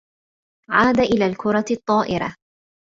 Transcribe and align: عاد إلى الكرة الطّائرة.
عاد 0.71 0.99
إلى 0.99 1.25
الكرة 1.25 1.65
الطّائرة. 1.71 2.35